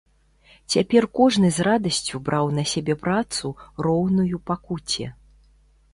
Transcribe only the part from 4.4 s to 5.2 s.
пакуце.